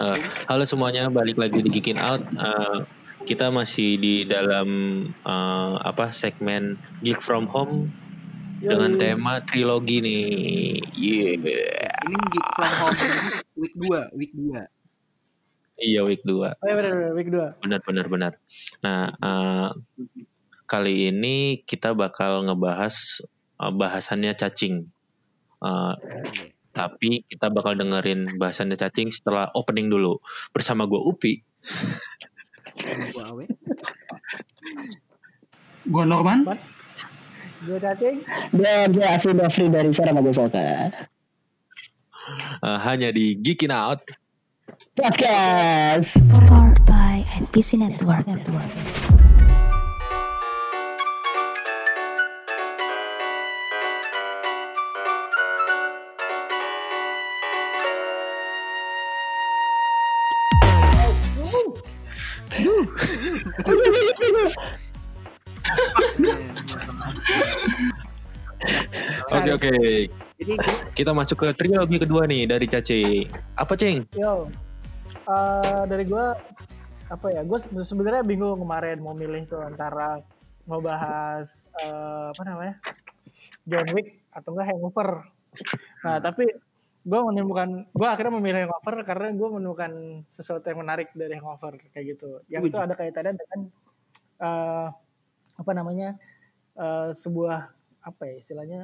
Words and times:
Uh, 0.00 0.16
halo 0.48 0.64
semuanya, 0.64 1.12
balik 1.12 1.36
lagi 1.36 1.60
di 1.60 1.68
Geekin 1.68 2.00
Out. 2.00 2.24
Uh, 2.32 2.88
kita 3.28 3.52
masih 3.52 4.00
di 4.00 4.24
dalam 4.24 4.68
uh, 5.28 5.76
apa 5.76 6.08
segmen 6.08 6.80
Geek 7.04 7.20
from 7.20 7.44
Home 7.52 7.92
Yo, 8.64 8.72
dengan 8.72 8.96
tema 8.96 9.44
trilogi 9.44 10.00
nih. 10.00 10.24
Yeah. 10.96 11.92
Ini 12.08 12.16
Geek 12.16 12.48
from 12.48 12.72
Home 12.80 13.00
week 13.60 13.74
2, 13.76 14.16
week 14.16 14.32
2. 14.32 15.84
Iya 15.84 16.00
week 16.08 16.24
2. 16.24 16.32
Oh, 16.32 16.48
iya 16.48 16.74
benar, 16.80 16.92
week 17.12 17.28
2. 17.28 17.60
Benar 17.60 17.80
benar 17.84 18.06
benar. 18.08 18.32
Nah, 18.80 19.12
uh, 19.20 19.68
kali 20.64 21.12
ini 21.12 21.60
kita 21.60 21.92
bakal 21.92 22.48
ngebahas 22.48 23.20
uh, 23.60 23.68
bahasannya 23.68 24.32
cacing. 24.32 24.88
Uh, 25.60 25.92
tapi 26.70 27.26
kita 27.26 27.50
bakal 27.50 27.74
dengerin 27.74 28.38
bahasannya 28.38 28.78
cacing 28.78 29.10
setelah 29.10 29.50
opening 29.58 29.90
dulu. 29.90 30.18
Bersama 30.54 30.86
gue 30.86 30.98
Upi. 30.98 31.34
Gue 35.90 36.04
Norman. 36.06 36.46
Gue 37.66 37.78
cacing. 37.82 38.22
Dan 38.54 38.94
gue 38.94 39.06
Asin 39.06 39.36
Dafri 39.36 39.66
dari 39.66 39.90
Sarah 39.90 40.14
Magosoka. 40.14 40.94
Uh, 42.62 42.78
hanya 42.86 43.10
di 43.10 43.34
Geekin 43.34 43.74
Out. 43.74 44.06
Podcast. 44.94 46.22
Powered 46.30 46.78
by 46.86 47.26
NPC 47.42 47.82
Network. 47.82 48.22
Network. 48.30 48.99
Oke 69.28 69.50
oke. 69.52 69.72
Kita 70.96 71.12
masuk 71.12 71.44
ke 71.44 71.48
trilogi 71.52 72.00
kedua 72.00 72.24
nih 72.24 72.48
dari 72.48 72.64
Caci. 72.64 73.28
Apa 73.60 73.76
ceng? 73.76 74.08
Yo, 74.16 74.48
uh, 75.28 75.82
dari 75.84 76.08
gue 76.08 76.26
apa 77.10 77.26
ya? 77.28 77.44
Gue 77.44 77.60
sebenarnya 77.84 78.24
bingung 78.24 78.56
kemarin 78.56 79.04
mau 79.04 79.12
milih 79.12 79.44
tuh 79.50 79.60
antara 79.60 80.24
mau 80.64 80.80
bahas 80.80 81.68
uh, 81.84 82.30
apa 82.30 82.42
namanya 82.46 82.74
John 83.68 83.88
Wick 83.92 84.22
atau 84.32 84.54
enggak 84.54 84.66
Hangover. 84.72 85.08
Nah 86.06 86.16
tapi 86.22 86.46
gue 87.00 87.20
menemukan 87.32 87.88
gue 87.90 88.08
akhirnya 88.08 88.34
memilih 88.38 88.60
Hangover 88.68 89.02
karena 89.04 89.28
gue 89.34 89.48
menemukan 89.50 89.92
sesuatu 90.32 90.64
yang 90.70 90.80
menarik 90.86 91.12
dari 91.12 91.36
Hangover 91.36 91.76
kayak 91.92 92.16
gitu. 92.16 92.40
Yang 92.48 92.72
itu 92.72 92.78
ada 92.78 92.94
kaitannya 92.94 93.34
dengan 93.36 93.60
uh, 94.40 94.88
apa 95.60 95.72
namanya 95.76 96.16
uh, 96.78 97.12
sebuah 97.12 97.68
apa 98.00 98.22
ya 98.24 98.34
istilahnya 98.40 98.80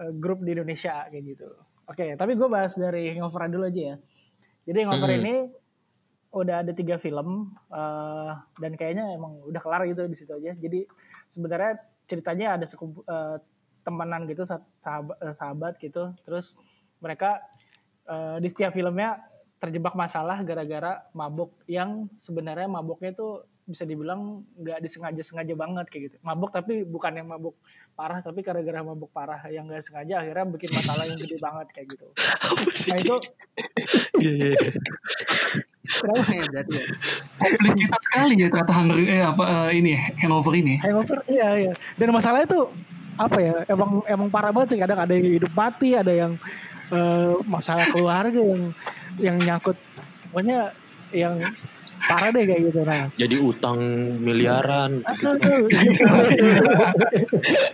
uh, 0.00 0.12
grup 0.16 0.44
di 0.44 0.56
Indonesia 0.56 1.06
kayak 1.08 1.24
gitu. 1.36 1.48
Oke, 1.86 2.02
okay, 2.02 2.10
tapi 2.18 2.34
gue 2.34 2.48
bahas 2.50 2.74
dari 2.74 3.14
Hangover 3.14 3.46
dulu 3.46 3.70
aja 3.70 3.82
ya. 3.94 3.96
Jadi 4.66 4.78
Hangover 4.82 5.10
hmm. 5.14 5.20
ini 5.22 5.34
udah 6.34 6.66
ada 6.66 6.72
tiga 6.74 6.98
film 6.98 7.54
uh, 7.70 8.36
dan 8.58 8.74
kayaknya 8.74 9.14
emang 9.14 9.40
udah 9.46 9.60
kelar 9.62 9.86
gitu 9.86 10.04
di 10.10 10.16
situ 10.18 10.32
aja. 10.34 10.52
Jadi 10.58 10.84
sebenarnya 11.30 11.78
ceritanya 12.10 12.58
ada 12.58 12.66
sekumpu, 12.66 13.06
uh, 13.06 13.38
temenan 13.86 14.26
gitu 14.26 14.42
sahabat, 14.82 15.16
sahabat 15.38 15.78
gitu. 15.78 16.10
Terus 16.26 16.58
mereka 16.98 17.38
uh, 18.10 18.42
di 18.42 18.50
setiap 18.50 18.74
filmnya 18.74 19.22
terjebak 19.62 19.96
masalah 19.96 20.42
gara-gara 20.44 21.06
mabuk 21.16 21.54
yang 21.64 22.10
sebenarnya 22.20 22.68
mabuknya 22.68 23.16
tuh 23.16 23.46
bisa 23.66 23.82
dibilang 23.82 24.46
nggak 24.62 24.78
disengaja-sengaja 24.78 25.54
banget 25.58 25.86
kayak 25.90 26.02
gitu. 26.10 26.16
Mabuk 26.22 26.54
tapi 26.54 26.86
bukan 26.86 27.18
yang 27.18 27.26
mabuk 27.26 27.58
parah 27.98 28.22
tapi 28.22 28.46
gara-gara 28.46 28.80
mabuk 28.86 29.10
parah 29.10 29.42
yang 29.50 29.66
nggak 29.66 29.82
sengaja 29.82 30.22
akhirnya 30.22 30.46
bikin 30.54 30.70
masalah 30.70 31.04
yang 31.04 31.18
gede 31.18 31.36
banget 31.42 31.66
kayak 31.74 31.86
gitu. 31.92 32.06
Nah 32.86 32.98
itu 33.02 33.16
Iya 34.22 34.32
iya. 34.32 34.50
Kenapa 35.86 36.22
hebat 36.34 36.66
ya? 36.66 36.84
Komplikat 37.38 38.00
sekali 38.06 38.34
ya 38.42 38.46
ternyata 38.50 38.72
Hunger 38.74 38.98
eh 39.06 39.22
apa 39.22 39.44
uh, 39.44 39.70
ini 39.70 39.94
Hangover 40.18 40.54
ini. 40.54 40.74
Hangover 40.82 41.18
iya 41.26 41.48
iya. 41.58 41.72
Dan 41.98 42.14
masalahnya 42.14 42.46
tuh 42.46 42.64
apa 43.18 43.38
ya? 43.42 43.54
Emang 43.66 44.02
emang 44.06 44.28
parah 44.30 44.54
banget 44.54 44.74
sih 44.74 44.78
kadang 44.78 44.98
ada 44.98 45.10
yang 45.14 45.26
hidup 45.42 45.52
mati, 45.54 45.94
ada 45.94 46.10
yang 46.14 46.38
uh, 46.90 47.38
masalah 47.46 47.86
keluarga 47.90 48.38
yang 48.38 48.62
yang 49.16 49.36
nyangkut 49.40 49.76
pokoknya 50.28 50.74
yang 51.14 51.40
parah 52.04 52.30
deh 52.30 52.44
kayak 52.44 52.62
gitu 52.70 52.80
nah 52.84 53.08
jadi 53.16 53.36
utang 53.40 53.80
miliaran 54.20 55.00
gitu. 55.16 55.32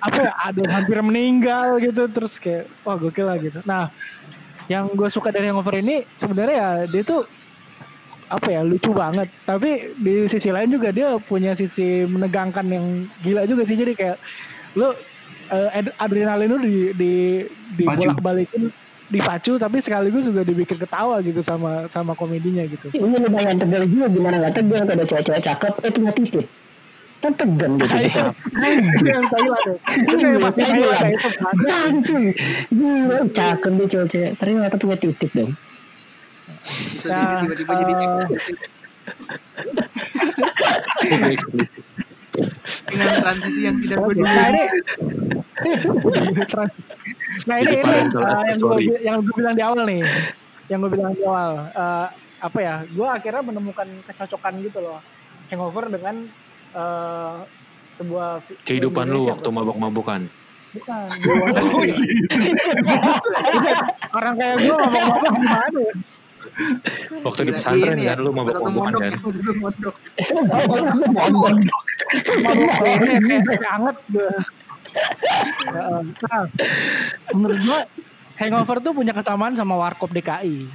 apa 0.07 0.19
ya 0.19 0.33
ada 0.39 0.59
yang 0.59 0.73
hampir 0.73 0.97
meninggal 1.03 1.79
gitu 1.83 2.03
terus 2.11 2.39
kayak 2.39 2.71
wah 2.87 2.97
gokil 2.99 3.27
lah 3.27 3.39
gitu. 3.41 3.59
Nah 3.65 3.91
yang 4.71 4.89
gue 4.95 5.09
suka 5.11 5.35
dari 5.35 5.51
Hangover 5.51 5.75
ini 5.83 6.07
sebenarnya 6.15 6.55
ya 6.55 6.69
dia 6.87 7.03
tuh 7.03 7.27
apa 8.31 8.49
ya 8.49 8.61
lucu 8.65 8.91
banget. 8.95 9.29
Tapi 9.45 9.97
di 9.99 10.25
sisi 10.31 10.49
lain 10.49 10.73
juga 10.73 10.95
dia 10.95 11.19
punya 11.21 11.53
sisi 11.53 12.09
menegangkan 12.09 12.67
yang 12.69 12.87
gila 13.21 13.45
juga 13.45 13.69
sih. 13.69 13.77
Jadi 13.77 13.93
kayak 13.93 14.17
lu 14.79 14.95
uh, 15.53 15.69
adrenalin 16.01 16.49
lu 16.49 16.59
di 16.63 16.75
di 16.97 17.13
di 17.77 17.85
bolak 17.85 18.23
balikin 18.25 18.73
dipacu 19.13 19.61
tapi 19.61 19.77
sekaligus 19.85 20.25
juga 20.25 20.41
dibikin 20.41 20.81
ketawa 20.81 21.21
gitu 21.21 21.45
sama 21.45 21.85
sama 21.93 22.17
komedinya 22.17 22.65
gitu. 22.65 22.89
Ini 22.97 23.17
lumayan 23.29 23.61
tegang 23.61 23.85
juga 23.85 24.09
gimana 24.09 24.41
nggak 24.41 24.55
tegang 24.57 24.89
ada 24.89 25.05
cewek-cewek 25.05 25.43
cakep 25.45 25.73
eh 25.85 25.93
punya 25.93 26.13
titik 26.17 26.49
kan 27.23 27.33
tegang 27.39 27.79
gitu. 27.79 27.95
Iya. 27.95 28.35
Itu 28.99 29.07
yang 29.07 29.27
Thailand. 29.31 29.79
Itu 29.87 30.15
yang 30.19 30.43
masih 30.43 30.65
Thailand. 30.67 31.15
Langsung. 31.63 32.23
Gila 32.75 33.19
cakep 33.31 33.73
dia 33.79 33.87
cewek-cewek. 33.87 34.33
Ternyata 34.43 34.75
punya 34.75 34.97
titik 34.99 35.31
dong. 35.31 35.55
Nah, 37.07 37.43
tiba-tiba 37.43 37.73
jadi 37.75 37.95
eh, 41.03 41.35
dengan 42.91 43.09
transisi 43.19 43.61
yang 43.67 43.77
tidak 43.83 43.99
berdua. 44.03 44.31
Nah 47.49 47.57
ini, 47.61 47.77
ini, 47.81 47.97
uh, 48.13 48.43
yang 48.49 48.59
gue 48.61 48.77
yang 49.01 49.17
gue 49.25 49.35
bilang 49.37 49.55
di 49.57 49.63
awal 49.65 49.81
nih, 49.89 50.03
yang 50.69 50.79
gue 50.85 50.91
bilang 50.93 51.13
di 51.17 51.23
awal, 51.25 51.73
uh, 51.73 52.07
apa 52.43 52.59
ya? 52.61 52.85
Gue 52.93 53.09
akhirnya 53.09 53.43
menemukan 53.43 53.89
kecocokan 54.09 54.61
gitu 54.63 54.79
loh, 54.85 55.01
hangover 55.49 55.89
dengan 55.89 56.29
uh, 56.77 57.45
sebuah 57.97 58.45
kehidupan 58.69 59.09
lu 59.09 59.29
waktu 59.33 59.49
mabok-mabokan. 59.49 60.29
Bukan. 60.73 61.09
Orang 64.17 64.35
kayak 64.41 64.57
gue 64.61 64.73
mabok-mabok 64.77 65.33
gimana? 65.37 65.85
Waktu 67.23 67.41
di 67.49 67.53
pesantren 67.55 67.97
kan 68.03 68.19
lu 68.19 68.31
mabok 68.35 68.57
mabokan 68.61 68.95
kan. 68.99 69.13
Mondok. 69.63 69.97
Mondok. 70.35 70.97
Mondok. 71.33 71.83
Anget 73.73 73.97
Nah, 75.73 76.45
menurut 77.33 77.59
gua 77.65 77.81
Hangover 78.41 78.77
tuh 78.83 78.93
punya 78.97 79.13
kesamaan 79.15 79.55
sama 79.55 79.77
Warkop 79.79 80.11
DKI. 80.11 80.67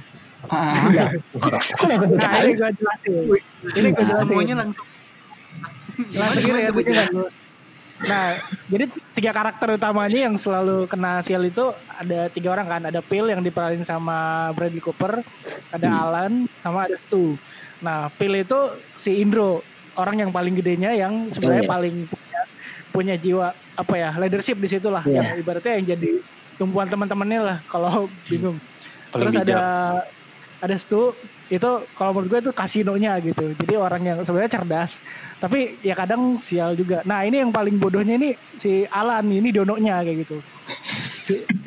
nah, 0.48 2.32
ini 2.46 2.52
gue 2.54 2.70
jelasin. 2.78 3.12
Ini 3.74 3.88
gue 3.90 4.04
jelasin. 4.06 4.22
Semuanya 4.22 4.54
langsung. 4.62 4.86
Langsung 6.14 6.42
gitu 6.46 6.90
ya. 6.94 7.04
Nah, 7.98 8.38
jadi 8.70 8.84
tiga 9.18 9.34
karakter 9.34 9.74
utamanya 9.74 10.30
yang 10.30 10.38
selalu 10.38 10.86
kena 10.86 11.18
sial 11.18 11.42
itu 11.42 11.74
ada 11.90 12.30
tiga 12.30 12.54
orang 12.54 12.66
kan. 12.70 12.82
Ada 12.86 13.02
Phil 13.02 13.26
yang 13.26 13.42
diperanin 13.42 13.82
sama 13.82 14.50
Bradley 14.54 14.78
Cooper, 14.78 15.18
ada 15.74 15.88
hmm. 15.90 16.02
Alan, 16.06 16.32
sama 16.62 16.86
ada 16.86 16.94
Stu. 16.94 17.34
Nah, 17.82 18.06
Phil 18.14 18.38
itu 18.38 18.58
si 18.94 19.18
Indro, 19.18 19.66
orang 19.98 20.22
yang 20.22 20.30
paling 20.30 20.54
gedenya 20.54 20.94
yang 20.94 21.26
sebenarnya 21.26 21.66
yeah. 21.66 21.74
paling 21.74 21.96
punya, 22.90 23.14
jiwa 23.18 23.54
apa 23.78 23.94
ya 23.94 24.10
leadership 24.18 24.58
di 24.58 24.68
situ 24.68 24.88
lah. 24.88 25.04
Yeah. 25.06 25.34
Yang 25.34 25.46
ibaratnya 25.46 25.72
yang 25.78 25.86
jadi 25.96 26.10
tumpuan 26.58 26.86
teman-temannya 26.90 27.40
lah 27.42 27.58
kalau 27.70 28.06
bingung. 28.30 28.58
Paling 29.08 29.32
Terus 29.32 29.34
bijak. 29.40 29.56
ada 29.56 29.60
ada 30.58 30.74
Stu 30.74 31.14
itu 31.48 31.70
kalau 31.96 32.12
menurut 32.12 32.28
gue 32.28 32.40
itu 32.44 32.52
kasinonya 32.52 33.24
gitu 33.24 33.56
jadi 33.56 33.80
orang 33.80 34.02
yang 34.04 34.18
sebenarnya 34.20 34.60
cerdas 34.60 35.00
tapi 35.40 35.80
ya 35.80 35.96
kadang 35.96 36.36
sial 36.36 36.76
juga 36.76 37.00
nah 37.08 37.24
ini 37.24 37.40
yang 37.40 37.48
paling 37.48 37.80
bodohnya 37.80 38.20
ini 38.20 38.36
si 38.60 38.84
Alan 38.92 39.24
ini 39.32 39.48
dononya 39.48 40.04
kayak 40.04 40.28
gitu 40.28 40.36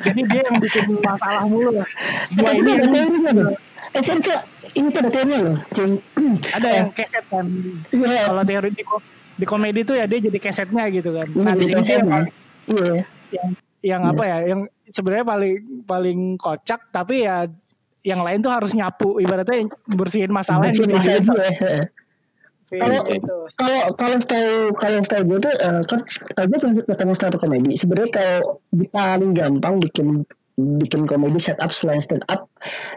jadi 0.06 0.20
dia 0.22 0.42
yang 0.46 0.56
bikin 0.62 0.86
masalah 1.02 1.42
mulu 1.50 1.82
lah 1.82 1.88
dia 2.30 2.50
ini 2.54 2.70
yang 2.78 2.78
eh 3.92 4.00
itu 4.00 4.34
ini 4.72 4.86
tuh 4.88 5.00
ada 5.02 5.10
teorinya 5.10 5.38
loh 5.50 5.56
ada 6.54 6.68
yang 6.70 6.88
keset 6.94 7.24
kan 7.26 7.46
yeah. 7.90 8.24
kalau 8.30 8.42
teori 8.46 8.70
di, 9.36 9.42
di 9.42 9.46
komedi 9.48 9.80
tuh 9.86 9.96
ya 9.96 10.04
dia 10.04 10.20
jadi 10.20 10.38
kesetnya 10.38 10.84
gitu 10.92 11.10
kan 11.12 11.28
nah 11.36 11.54
di 11.56 11.64
sini 11.68 11.80
yang 11.80 12.08
yeah. 12.68 13.02
yang 13.32 13.48
yang 13.82 14.02
apa 14.06 14.22
ya 14.22 14.38
yang 14.54 14.60
sebenarnya 14.92 15.26
paling 15.26 15.54
paling 15.84 16.20
kocak 16.38 16.80
tapi 16.94 17.26
ya 17.26 17.50
yang 18.02 18.22
lain 18.22 18.42
tuh 18.42 18.50
harus 18.50 18.74
nyapu 18.74 19.18
ibaratnya 19.22 19.70
bersihin 19.94 20.30
masalah 20.30 20.70
bisa 20.70 20.86
ditinggalin 20.86 21.18
aja 21.18 21.22
sama 21.22 21.44
ya. 21.46 21.86
Kalau-. 22.72 23.04
Kalau 23.60 23.80
kalau 24.00 24.16
tahu 24.24 24.52
kalau 24.80 25.00
tahu 25.04 25.22
gue 25.28 25.38
tuh 25.44 25.54
eh, 25.60 25.80
kan 25.84 26.00
kalau 26.32 26.46
gue 26.48 26.58
pernah 26.58 26.74
ketemu 26.88 27.12
stand 27.12 27.34
up 27.36 27.40
komedi. 27.42 27.72
Sebenarnya 27.76 28.10
kalau 28.16 28.40
paling 28.88 29.30
gampang 29.36 29.74
bikin 29.82 30.24
bikin 30.56 31.04
komedi 31.04 31.36
setup 31.36 31.72
selain 31.72 32.00
stand 32.00 32.24
up 32.32 32.48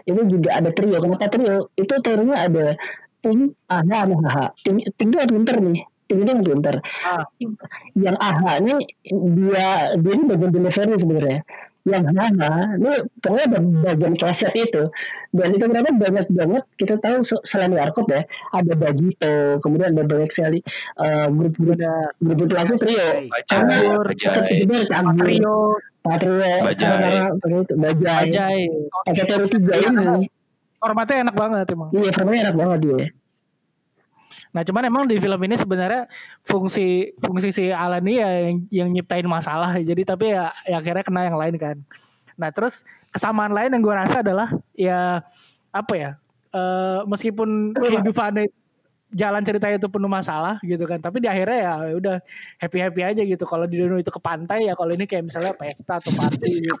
itu 0.08 0.24
juga 0.32 0.56
ada 0.56 0.72
trio. 0.72 0.96
Kenapa 0.96 1.28
trio? 1.28 1.68
Itu 1.76 1.92
teorinya 2.00 2.36
ada 2.40 2.72
tim 3.20 3.52
AHA 3.68 3.98
sama 4.08 4.16
HH. 4.24 4.38
Tim 4.64 4.76
tim 4.96 5.08
itu 5.12 5.20
pinter 5.28 5.56
nih. 5.60 5.84
Itu 6.06 6.22
yang 6.22 6.42
pinter. 6.42 6.78
Ah. 7.02 7.26
Yang 7.94 8.16
AHA 8.18 8.52
ini 8.60 8.72
dia 9.34 9.66
dia 9.98 10.12
ini 10.14 10.24
bagian 10.24 10.50
delivery 10.50 10.94
sebenarnya. 10.94 11.40
Yang 11.86 12.04
HH 12.10 12.42
ini 12.76 12.92
pokoknya 13.22 13.44
ada 13.46 13.58
bagian 13.62 14.14
keset 14.14 14.52
itu. 14.54 14.82
Dan 15.30 15.48
itu 15.52 15.64
kenapa 15.66 15.90
banyak 15.92 16.26
banget 16.30 16.64
kita 16.74 16.94
tahu 16.98 17.22
se- 17.22 17.42
selain 17.42 17.70
warkop 17.70 18.06
ya 18.08 18.22
ada 18.50 18.72
Bagito, 18.74 19.58
kemudian 19.60 19.94
ada 19.94 20.02
banyak 20.02 20.30
sekali 20.30 20.58
eh, 20.98 21.26
grup-grup 21.28 21.78
ada 21.78 22.10
grup 22.18 22.50
lagu 22.50 22.74
trio. 22.78 23.06
Bajai, 23.30 23.42
Campur, 23.46 24.04
bajai, 24.08 24.54
juga 24.62 24.76
Campur, 24.90 25.26
trio 25.26 25.58
Patrio, 26.02 26.38
Bajai. 26.62 27.02
Bajai, 27.34 27.74
Bajai 27.74 28.60
pakai 29.02 29.24
teori 29.26 29.46
tiga 29.50 29.74
ini. 29.76 30.26
formatnya 30.76 31.16
enak 31.26 31.34
banget 31.34 31.66
emang 31.74 31.90
Iya, 31.90 32.10
formanya 32.14 32.40
enak 32.46 32.56
banget 32.56 32.78
dia. 32.82 32.98
Nah 34.56 34.64
cuman 34.64 34.88
emang 34.88 35.04
di 35.04 35.20
film 35.20 35.36
ini 35.44 35.52
sebenarnya 35.52 36.08
fungsi 36.40 37.12
fungsi 37.20 37.52
si 37.52 37.68
Alan 37.68 38.00
ini 38.08 38.24
ya 38.24 38.30
yang, 38.48 38.56
yang 38.72 38.88
nyiptain 38.88 39.28
masalah. 39.28 39.76
Jadi 39.76 40.00
tapi 40.08 40.32
ya, 40.32 40.48
ya 40.64 40.80
akhirnya 40.80 41.04
kena 41.04 41.28
yang 41.28 41.36
lain 41.36 41.60
kan. 41.60 41.76
Nah 42.40 42.48
terus 42.48 42.80
kesamaan 43.12 43.52
lain 43.52 43.76
yang 43.76 43.84
gue 43.84 43.92
rasa 43.92 44.24
adalah 44.24 44.48
ya 44.72 45.20
apa 45.76 45.92
ya 45.92 46.10
eh, 46.56 47.00
meskipun 47.04 47.76
kehidupannya 47.76 48.48
jalan 49.12 49.44
ceritanya 49.44 49.76
itu 49.76 49.92
penuh 49.92 50.08
masalah 50.08 50.56
gitu 50.64 50.88
kan. 50.88 51.04
Tapi 51.04 51.20
di 51.20 51.28
akhirnya 51.28 51.58
ya 51.60 51.92
udah 51.92 52.16
happy 52.56 52.78
happy 52.80 53.00
aja 53.04 53.22
gitu. 53.28 53.44
Kalau 53.44 53.68
di 53.68 53.76
Dono 53.76 54.00
itu 54.00 54.08
ke 54.08 54.20
pantai 54.24 54.72
ya 54.72 54.72
kalau 54.72 54.96
ini 54.96 55.04
kayak 55.04 55.28
misalnya 55.28 55.52
pesta 55.52 56.00
atau 56.00 56.16
party 56.16 56.64
gitu. 56.64 56.80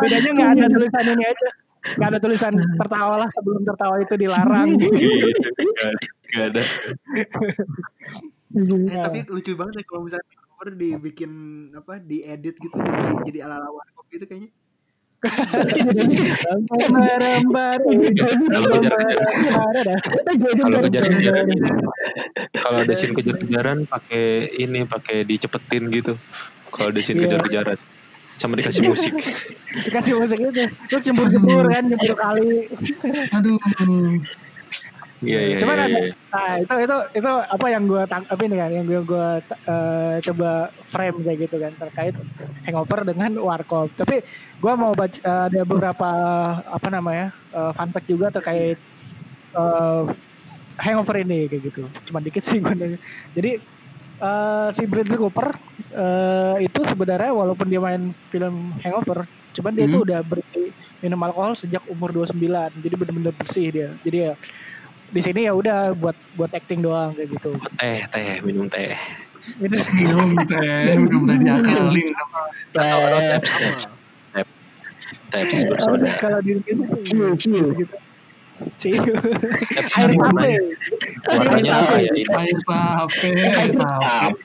Bedanya 0.00 0.30
nggak 0.32 0.50
ada 0.56 0.64
tulisan 0.72 1.04
ini 1.12 1.24
aja 1.28 1.48
nggak 1.80 2.08
ada 2.12 2.18
tulisan 2.20 2.52
tertawalah 2.80 3.28
sebelum 3.32 3.64
tertawa 3.64 3.96
itu 4.00 4.14
dilarang 4.16 4.76
Gak 6.30 6.46
ada. 6.54 6.62
Eh, 8.54 9.02
tapi 9.02 9.26
lucu 9.26 9.58
banget 9.58 9.82
ya 9.82 9.84
kalau 9.86 10.06
misalnya 10.06 10.26
cover 10.30 10.68
dibikin 10.78 11.32
apa 11.74 11.98
diedit 11.98 12.54
gitu 12.54 12.70
jadi 12.70 13.14
jadi 13.26 13.38
ala 13.50 13.58
ala 13.58 13.68
warkop 13.74 14.06
gitu 14.14 14.30
kayaknya. 14.30 14.50
Kalau 19.50 20.78
kejar-kejaran, 20.80 21.46
kalau 22.56 22.78
ada 22.80 22.94
scene 22.96 23.12
kejar-kejaran 23.12 23.78
pakai 23.84 24.48
ini, 24.56 24.88
pakai 24.88 25.28
dicepetin 25.28 25.92
gitu. 25.92 26.16
Kalau 26.72 26.88
ada 26.88 27.00
scene 27.04 27.20
Iya. 27.20 27.36
kejar-kejaran, 27.36 27.76
sama 28.40 28.56
dikasih 28.56 28.88
musik. 28.88 29.12
dikasih 29.86 30.12
musik 30.16 30.38
itu 30.40 30.50
terus 30.88 31.02
jembur 31.04 31.28
kan 31.68 31.84
jembur 31.84 32.16
kali 32.16 32.64
Aduh. 33.36 33.60
Iya 35.20 35.40
iya. 35.52 35.56
Cuman 35.60 35.76
iya, 35.76 35.84
ada- 35.84 36.00
iya. 36.00 36.12
nah 36.32 36.56
itu 36.56 36.74
itu 36.88 36.96
itu 37.20 37.28
apa 37.28 37.66
yang 37.68 37.84
gue 37.84 38.02
tangkap 38.08 38.38
ini 38.40 38.56
kan 38.56 38.70
yang 38.72 38.86
gue 38.88 39.00
gue 39.04 39.28
eh, 39.68 40.14
coba 40.24 40.50
frame 40.88 41.18
kayak 41.20 41.38
gitu 41.44 41.56
kan 41.60 41.72
terkait 41.76 42.14
hangover 42.64 43.04
dengan 43.04 43.30
warkop 43.36 43.92
tapi 44.00 44.24
gue 44.56 44.72
mau 44.80 44.96
baca 44.96 45.20
eh, 45.20 45.42
ada 45.52 45.60
beberapa 45.68 46.08
apa 46.64 46.88
namanya 46.88 47.36
eh, 47.52 47.70
fun 47.76 47.92
fact 47.92 48.08
juga 48.08 48.32
terkait 48.32 48.80
eh, 49.52 50.02
hangover 50.80 51.16
ini 51.20 51.52
kayak 51.52 51.62
gitu 51.68 51.84
cuma 52.08 52.24
dikit 52.24 52.40
sih 52.40 52.56
gue 52.56 52.96
jadi 53.36 53.60
eh, 54.20 54.68
si 54.70 54.84
Bradley 54.84 55.16
Cooper 55.16 55.48
eh, 55.90 56.56
itu 56.62 56.80
sebenarnya 56.82 57.30
walaupun 57.30 57.66
dia 57.66 57.78
main 57.78 58.02
film 58.28 58.76
hangover 58.78 59.24
cuman 59.50 59.72
dia 59.72 59.84
itu 59.84 59.96
Hmm. 59.96 60.06
udah 60.06 60.20
berhenti 60.20 60.70
minum 61.00 61.18
alkohol 61.18 61.52
sejak 61.52 61.82
umur 61.86 62.12
29 62.14 62.38
jadi 62.76 62.94
bener-bener 62.94 63.32
bersih 63.32 63.66
dia 63.68 63.88
jadi 64.00 64.16
ya 64.20 64.32
di 65.08 65.20
sini 65.20 65.40
ya 65.42 65.52
udah 65.52 65.90
buat 65.92 66.14
buat 66.32 66.50
acting 66.50 66.80
doang 66.80 67.10
kayak 67.12 67.34
gitu. 67.34 67.50
Teh 67.74 68.06
teh 68.06 68.38
minum 68.40 68.70
teh. 68.70 68.94
Ini 69.58 69.82
Minum 69.98 70.38
teh, 70.46 70.94
minum 70.94 71.26
teh 71.26 71.36
diakalin. 71.36 72.14
Eh, 72.70 72.94
Taps 73.34 73.50
taps 73.50 73.84
taps 74.30 74.52
taps 75.32 75.56
bersoda. 75.66 76.14
kalau 76.14 76.38
di 76.38 76.62
gitu 76.62 76.82
Ciu, 77.02 77.34
ciu. 77.34 77.64
gitu. 77.74 77.96
Ciu. 78.78 79.02
Taps 79.74 79.90
Air 79.98 80.14
tape. 80.14 80.50
Warnanya 81.26 81.72
apa 81.76 81.94
ya? 81.98 82.10
Ini 82.12 82.24
Air 82.30 82.58
tape, 82.62 83.30
air 83.34 83.72
tape. 83.74 84.38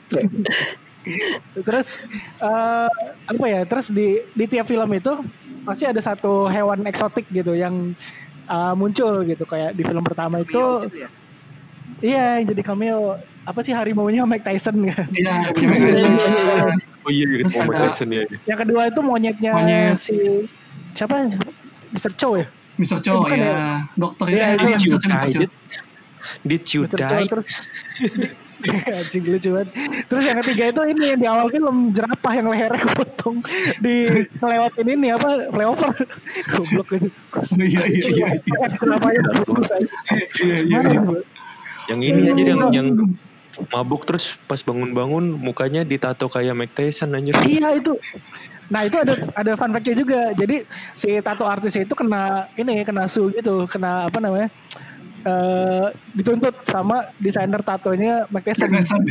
Terus 1.62 1.88
eh, 2.42 2.90
apa 3.26 3.46
ya? 3.46 3.62
Terus 3.64 3.94
di 3.94 4.08
di 4.34 4.46
tiap 4.50 4.66
film 4.66 4.90
itu 4.92 5.14
pasti 5.64 5.86
ada 5.86 6.02
satu 6.02 6.46
hewan 6.46 6.86
eksotik 6.86 7.26
gitu 7.30 7.54
yang 7.54 7.94
eh, 8.46 8.74
muncul 8.74 9.22
gitu 9.24 9.46
kayak 9.46 9.74
di 9.74 9.84
film 9.84 10.02
pertama 10.02 10.42
itu 10.42 10.86
gitu 10.90 11.06
ya 11.06 11.10
iya 12.04 12.42
yang 12.42 12.52
jadi 12.52 12.62
cameo 12.66 13.16
apa 13.48 13.62
sih 13.62 13.72
harimau-nya 13.72 14.26
Mike 14.28 14.44
Tyson 14.44 14.84
kan. 14.90 15.06
Iya, 15.16 15.48
gimana 15.58 15.96
sih? 15.96 16.12
Oh 17.06 17.12
iya, 17.14 17.26
Terus 17.46 17.54
gitu. 17.56 17.62
ada- 17.62 17.82
Jackson 17.88 18.10
ya. 18.10 18.24
Yang 18.44 18.60
kedua 18.68 18.82
itu 18.90 19.00
monyetnya 19.06 19.52
Monyet. 19.54 19.96
si 20.02 20.18
siapa? 20.92 21.30
Mr. 21.94 22.12
Chow 22.18 22.36
ya? 22.36 22.50
Mr. 22.76 23.00
Cho 23.00 23.24
ya, 23.32 23.88
dokter 23.96 24.28
Iya, 24.28 24.60
ya, 24.60 24.76
iya. 24.76 24.78
Cho. 24.82 24.98
Cho. 25.00 25.40
Did 26.44 26.64
you. 26.74 26.88
Chow 26.88 27.00
die? 27.00 27.28
terus 27.28 27.50
anjing 28.72 29.24
lucu 29.30 29.50
banget. 29.52 29.70
Terus 30.10 30.24
yang 30.26 30.38
ketiga 30.42 30.64
itu 30.74 30.82
ini 30.90 31.04
yang 31.14 31.20
di 31.20 31.28
awal 31.28 31.48
film 31.52 31.92
jerapah 31.94 32.34
yang 32.34 32.48
lehernya 32.50 32.80
kepotong 32.82 33.38
di 33.84 33.96
ngelewatin 34.40 34.88
ini 34.90 35.08
apa 35.14 35.30
flyover. 35.52 35.92
Goblok 36.52 36.90
itu. 36.98 37.10
Oh, 37.36 37.44
Iya, 37.62 37.84
iya, 37.86 38.02
iya. 38.10 38.28
iya. 38.40 38.68
Jerapahnya 38.80 39.22
bagus 39.44 39.70
aja. 39.70 39.90
Iya, 40.42 40.58
iya, 40.66 40.80
iya. 40.82 41.02
Yang 41.92 42.02
ini 42.02 42.20
aja 42.32 42.44
yang 42.44 42.62
yang 42.74 42.88
mabuk 43.72 44.04
terus 44.04 44.36
pas 44.52 44.60
bangun-bangun 44.60 45.32
mukanya 45.32 45.88
ditato 45.88 46.28
kayak 46.28 46.58
Mike 46.58 46.76
Tyson 46.76 47.16
anjir. 47.16 47.36
Iya 47.46 47.80
itu. 47.80 47.96
Nah 48.68 48.82
itu 48.84 48.98
ada 48.98 49.14
ada 49.38 49.52
fun 49.54 49.72
fact-nya 49.72 49.96
juga. 49.96 50.22
Jadi 50.34 50.66
si 50.98 51.14
tato 51.22 51.46
artis 51.46 51.78
itu 51.78 51.94
kena 51.94 52.50
ini 52.58 52.82
kena 52.84 53.06
su 53.06 53.30
gitu, 53.32 53.70
kena 53.70 54.10
apa 54.10 54.18
namanya? 54.20 54.50
Eh 55.26 55.88
dituntut 56.14 56.54
sama 56.70 57.10
desainer 57.18 57.66
tatonya. 57.66 58.30
Tyson. 58.30 58.70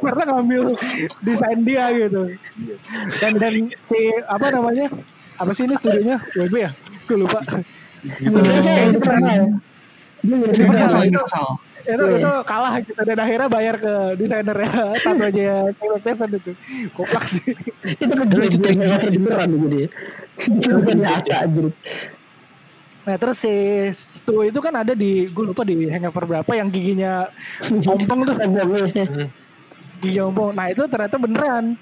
karena 0.00 0.22
ngambil 0.32 0.72
desain 1.20 1.60
dia 1.66 1.92
gitu. 1.92 2.32
Dan 3.20 3.36
dan 3.36 3.54
si 3.68 4.00
apa 4.24 4.46
namanya? 4.54 4.88
Apa 5.40 5.56
sih 5.56 5.64
ini 5.64 5.74
studionya? 5.76 6.16
WB 6.36 6.54
ya? 6.56 6.70
Gue 7.08 7.16
lupa. 7.24 7.40
Indonesia 8.20 8.72
ya, 8.72 8.84
itu 8.88 8.98
pernah 9.00 9.32
ya. 9.32 9.46
Dia 10.20 10.36
Universal 10.36 11.00
Universal, 11.08 11.46
itu, 11.80 11.96
itu, 11.96 12.04
itu 12.20 12.32
kalah 12.44 12.74
gitu. 12.84 13.00
Dan 13.00 13.18
akhirnya 13.20 13.48
bayar 13.48 13.74
ke 13.80 13.92
desainer 14.20 14.56
ya 14.56 14.72
Mike 15.80 16.04
Tyson 16.04 16.30
itu. 16.36 16.52
Koplak 16.92 17.24
sih. 17.24 17.56
Itu 17.84 18.12
kan 18.12 18.26
nggak 18.28 19.00
terbeneran 19.00 19.48
gitu 19.48 19.66
dia. 19.68 19.88
Bukan 20.76 20.96
nyata 21.00 21.34
aja. 21.48 21.62
Nah 23.00 23.16
terus 23.16 23.40
si 23.40 23.54
Stu 23.96 24.44
itu 24.44 24.60
kan 24.60 24.76
ada 24.76 24.92
di 24.92 25.24
gue 25.24 25.44
lupa 25.44 25.64
di 25.64 25.88
hangover 25.88 26.28
berapa 26.28 26.50
yang 26.52 26.68
giginya 26.68 27.32
ompong 27.88 28.28
tuh 28.28 28.36
gigi 30.02 30.20
ompong. 30.20 30.56
Nah 30.56 30.72
itu 30.72 30.84
ternyata 30.88 31.16
beneran. 31.20 31.76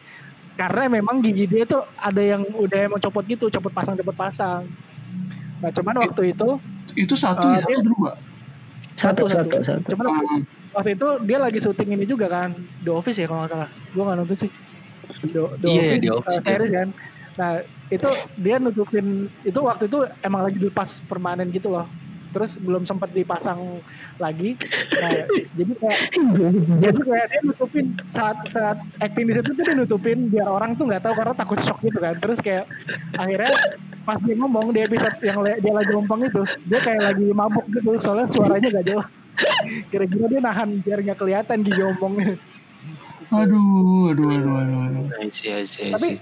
Karena 0.59 0.91
memang 0.91 1.23
gigi 1.23 1.47
dia 1.47 1.63
tuh 1.63 1.87
ada 1.95 2.19
yang 2.19 2.43
udah 2.43 2.91
emang 2.91 2.99
copot 2.99 3.23
gitu 3.23 3.47
copot 3.47 3.71
pasang 3.71 3.95
copot 3.95 4.15
pasang. 4.15 4.67
Nah 5.63 5.71
cuman 5.71 6.03
waktu 6.03 6.35
itu 6.35 6.59
Itu 6.99 7.15
satu 7.15 7.47
ya, 7.47 7.63
Eh, 7.63 7.63
satu 7.63 7.81
dua. 7.85 8.11
Satu, 8.99 9.23
satu, 9.31 9.63
satu. 9.63 9.87
cuman 9.95 10.07
Hmm. 10.19 10.43
waktu 10.75 10.99
itu 10.99 11.07
dia 11.23 11.39
lagi 11.39 11.63
syuting 11.63 11.95
ini 11.95 12.03
juga 12.03 12.27
kan 12.27 12.51
The 12.83 12.91
Office 12.91 13.23
ya 13.23 13.31
kalau 13.31 13.47
nggak 13.47 13.55
salah. 13.55 13.71
Gue 13.95 14.03
nggak 14.03 14.17
nonton 14.19 14.37
sih. 14.37 14.51
The, 15.31 15.41
The 15.63 15.67
Iya, 15.71 15.79
Office, 15.79 16.03
The 16.03 16.11
Office, 16.11 16.39
uh, 16.39 16.43
series 16.43 16.73
kan 16.75 16.89
nah 17.39 17.63
itu 17.89 18.09
dia 18.35 18.59
nutupin 18.59 19.07
itu 19.41 19.59
waktu 19.63 19.87
itu 19.87 20.03
emang 20.21 20.43
lagi 20.43 20.59
dilepas 20.59 21.01
permanen 21.07 21.49
gitu 21.49 21.71
loh. 21.71 21.87
Terus 22.29 22.61
belum 22.61 22.85
sempat 22.85 23.09
dipasang 23.09 23.81
lagi. 24.19 24.59
Nah 24.99 25.11
jadi 25.55 25.73
kayak 25.73 26.01
jadi 26.77 26.99
kayak 27.01 27.27
dia 27.31 27.41
nutupin 27.41 27.87
saat 28.11 28.37
saat 28.45 28.77
acting 28.99 29.31
di 29.31 29.39
situ 29.39 29.49
tuh 29.49 29.65
dia 29.65 29.73
nutupin 29.73 30.29
biar 30.29 30.45
orang 30.45 30.75
tuh 30.75 30.85
nggak 30.85 31.01
tahu 31.01 31.15
karena 31.15 31.33
takut 31.33 31.59
shock 31.63 31.79
gitu 31.81 31.97
kan. 31.97 32.19
Terus 32.19 32.43
kayak 32.43 32.69
akhirnya 33.15 33.55
pas 34.03 34.19
dia 34.21 34.37
ngomong 34.37 34.75
di 34.75 34.81
episode 34.83 35.17
yang 35.23 35.41
le- 35.41 35.61
dia 35.63 35.73
lagi 35.73 35.93
ngomong 35.95 36.21
itu 36.27 36.43
dia 36.67 36.81
kayak 36.83 37.03
lagi 37.15 37.27
mabuk 37.33 37.65
gitu 37.71 37.97
soalnya 37.97 38.27
suaranya 38.29 38.69
gak 38.77 38.85
jelas. 38.85 39.09
Kira-kira 39.89 40.27
dia 40.27 40.41
nahan 40.43 40.83
biar 40.83 40.99
nggak 41.01 41.19
kelihatan 41.23 41.63
gigi 41.63 41.81
ngomongnya 41.81 42.35
Aduh, 43.29 44.09
aduh, 44.09 44.29
aduh, 44.41 44.55
aduh, 44.57 44.79
aduh. 44.89 45.05
I 45.21 45.29
see, 45.29 45.53
I 45.53 45.69
see, 45.69 45.93
I 45.93 45.93
tapi. 45.93 46.17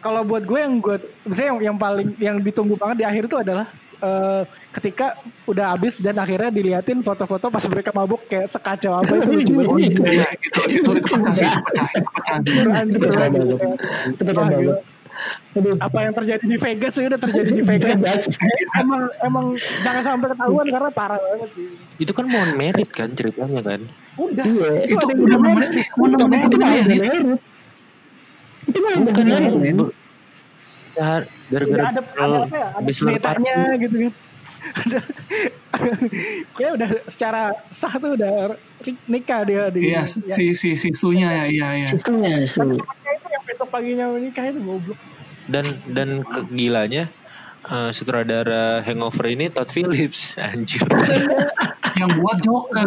Kalau 0.00 0.24
buat 0.24 0.42
gue 0.42 0.58
yang 0.58 0.80
gue 0.80 0.96
misalnya 1.24 1.48
yang, 1.52 1.60
yang 1.72 1.76
paling 1.76 2.08
yang 2.16 2.36
ditunggu 2.40 2.74
banget 2.74 2.96
di 3.00 3.06
akhir 3.06 3.22
itu 3.28 3.36
adalah 3.36 3.66
eh, 4.00 4.42
ketika 4.72 5.06
udah 5.44 5.76
habis 5.76 6.00
dan 6.00 6.16
akhirnya 6.16 6.48
diliatin 6.48 7.04
foto-foto 7.04 7.52
pas 7.52 7.64
mereka 7.68 7.92
mabuk 7.92 8.24
kayak 8.26 8.48
sekacau 8.48 8.96
apa 8.96 9.12
itu 9.20 9.30
lucu 9.30 9.52
banget. 9.60 9.92
Iya, 10.00 10.26
itu 10.40 10.60
itu 10.72 10.90
itu 10.90 10.90
pecah 11.04 11.34
sih, 11.36 11.48
itu 11.48 11.60
pecah, 11.60 11.86
itu 11.92 12.08
pecah 12.08 12.36
sih. 12.40 12.52
Pecah 12.96 13.28
banget. 13.28 13.58
Itu 14.16 14.22
pecah 14.24 14.44
banget. 14.48 14.78
Aduh. 15.52 15.76
apa 15.84 15.98
yang 16.00 16.14
terjadi 16.16 16.44
di 16.48 16.56
Vegas 16.56 16.96
ya 16.96 17.12
udah 17.12 17.20
terjadi 17.20 17.50
di 17.52 17.60
Vegas 17.60 18.00
emang 18.80 19.10
emang 19.20 19.46
jangan 19.84 20.00
sampai 20.00 20.32
ketahuan 20.32 20.64
karena 20.64 20.88
parah 20.94 21.20
banget 21.20 21.50
sih 21.58 21.68
Itu 22.00 22.16
kan 22.16 22.24
mau 22.24 22.46
merit 22.56 22.88
kan 22.88 23.12
ceritanya 23.12 23.60
kan. 23.60 23.80
udah 24.16 24.44
Iya. 24.46 24.70
itu 24.88 24.96
Itu 24.96 25.04
ada 25.04 25.12
yang 25.12 25.20
udah 25.20 25.38
nemenin, 25.44 25.68
sih 25.68 25.84
Itu 25.84 26.56
udah 26.56 26.68
merit. 26.88 27.40
Itu 28.70 28.78
mah 28.80 28.92
udah 28.94 29.04
Bukan 29.10 29.24
merit, 29.26 29.54
men. 29.54 29.76
ya. 29.76 29.86
Ya, 30.90 31.10
gara-gara 31.48 31.82
ada 31.86 32.00
ada 32.02 32.38
apa 32.44 32.56
ya 32.56 32.68
ada 32.74 33.20
party. 33.20 33.50
gitu 33.78 33.96
kan 33.96 34.12
ada 34.60 34.98
kayak 36.52 36.72
udah 36.76 36.90
secara 37.08 37.42
sah 37.70 37.94
tuh 37.96 38.12
udah 38.12 38.58
nikah 39.06 39.40
dia 39.42 39.72
di 39.72 39.88
Iya, 39.88 40.04
ya. 40.04 40.34
si 40.34 40.52
si 40.52 40.76
si 40.76 40.88
Stunya 40.92 41.32
ya, 41.32 41.44
iya 41.48 41.68
iya. 41.80 41.88
Temennya 41.96 42.44
itu 42.44 42.60
yang 43.30 43.44
besok 43.46 43.68
paginya 43.72 44.04
menikah 44.12 44.44
itu 44.46 44.60
goblok 44.60 44.98
dan 45.48 45.64
dan 45.88 46.08
kegilanya 46.22 47.08
eh, 47.64 47.90
sutradara 47.90 48.84
Hangover 48.84 49.26
ini 49.26 49.48
Todd 49.48 49.70
Phillips 49.72 50.36
anjir. 50.42 50.84
Yang 51.96 52.10
buat 52.20 52.38
Joker. 52.38 52.86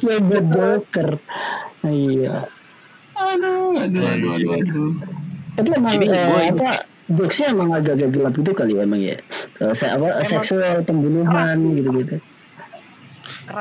Ya 0.00 0.16
buat 0.20 0.46
Joker. 0.50 1.08
Iya. 1.82 2.46
Aduh, 3.30 3.78
aduh, 3.78 4.02
aduh, 4.04 4.30
aduh, 4.34 4.50
aduh. 4.56 4.90
Tapi 5.54 5.68
emang 5.72 5.92
Ini 5.94 6.06
eh, 6.06 6.26
ini- 6.26 6.50
apa 6.52 6.70
jokesnya 7.06 7.46
emang 7.50 7.68
agak-agak 7.72 8.08
gelap 8.08 8.32
gitu 8.32 8.50
kali 8.52 8.72
ya 8.72 8.82
emang 8.82 9.00
ya. 9.00 9.16
Eh, 9.58 9.72
se- 9.72 9.88
apa 9.88 10.22
seksual 10.22 10.82
pembunuhan 10.82 11.56
gitu-gitu. 11.74 12.16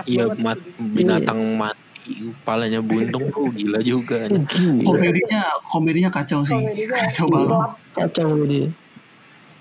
Iya 0.06 0.30
mat, 0.38 0.60
binatang 0.78 1.42
mati 1.56 1.82
kepalanya 2.40 2.80
buntung 2.80 3.26
tuh 3.30 3.50
gila 3.52 3.82
juga. 3.82 4.26
Oh, 4.28 4.38
gila. 4.40 4.82
Komedinya, 4.84 5.42
komedinya 5.64 6.10
kacau 6.10 6.42
sih. 6.42 6.58
Komedinya 6.58 6.96
Kacau 7.06 7.26
banget. 7.28 7.60
Kacau 7.94 8.30
dia. 8.46 8.68